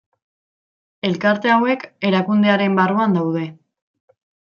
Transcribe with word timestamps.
Elkarte 1.09 1.53
hauek 1.57 1.87
erakundearen 2.11 2.83
barruan 2.83 3.17
daude. 3.23 3.49